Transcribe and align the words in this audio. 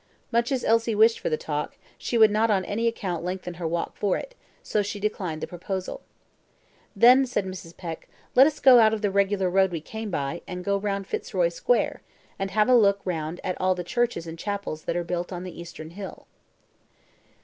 Much 0.31 0.51
as 0.51 0.63
Elsie 0.63 0.95
wished 0.95 1.19
for 1.19 1.29
the 1.29 1.37
talk, 1.37 1.77
she 1.95 2.17
would 2.17 2.31
not 2.31 2.49
on 2.49 2.65
any 2.65 2.87
account 2.87 3.23
lengthen 3.23 3.53
her 3.61 3.67
walk 3.67 3.95
for 3.95 4.17
it, 4.17 4.33
so 4.63 4.81
she 4.81 4.99
declined 4.99 5.41
the 5.41 5.45
proposal. 5.45 6.01
"Then," 6.95 7.23
said 7.27 7.45
Mrs. 7.45 7.77
Peck, 7.77 8.09
"let 8.33 8.47
us 8.47 8.59
go 8.59 8.79
out 8.79 8.95
of 8.95 9.03
the 9.03 9.11
regular 9.11 9.47
road 9.47 9.71
we 9.71 9.79
came 9.79 10.09
by, 10.09 10.41
and 10.47 10.65
go 10.65 10.79
round 10.79 11.05
Fitzroy 11.05 11.49
Square, 11.49 12.01
and 12.39 12.49
have 12.49 12.67
a 12.67 12.73
look 12.73 12.99
round 13.05 13.39
at 13.43 13.61
all 13.61 13.75
the 13.75 13.83
churches 13.83 14.25
and 14.25 14.39
chapels 14.39 14.85
that 14.85 14.95
are 14.97 15.03
built 15.03 15.31
on 15.31 15.43
the 15.43 15.61
Eastern 15.61 15.91
Hill." 15.91 16.25